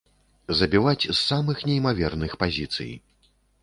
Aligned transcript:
Забіваць 0.61 1.03
з 1.09 1.15
самых 1.29 1.63
неймаверных 1.69 2.31
пазіцый. 2.45 2.91